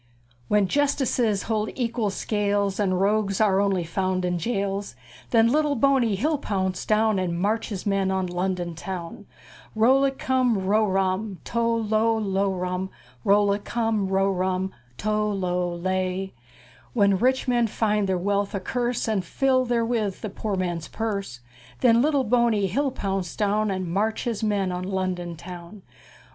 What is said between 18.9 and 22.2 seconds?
And fill' there with' the poor' man's purse'; Then lit'